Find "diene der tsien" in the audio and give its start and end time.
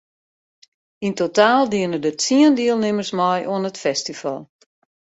1.71-2.53